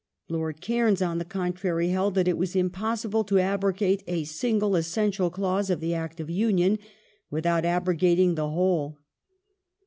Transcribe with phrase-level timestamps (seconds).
[0.29, 5.29] Lord Cairns, on the contrary, held that it was impossible to abrogate a single essential
[5.29, 6.79] clause of the Act of Union
[7.29, 8.97] without abrogating the whole.